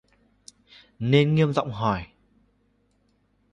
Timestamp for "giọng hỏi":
1.53-2.07